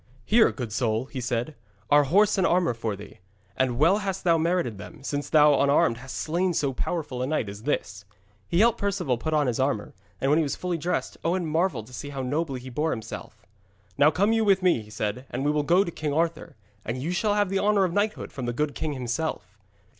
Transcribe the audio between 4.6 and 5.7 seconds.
them, since thou